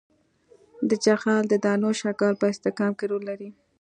د 0.89 0.91
جغل 1.05 1.41
د 1.47 1.53
دانو 1.65 1.89
شکل 2.01 2.33
په 2.41 2.45
استحکام 2.51 2.91
کې 2.99 3.05
رول 3.11 3.23
لري 3.29 3.49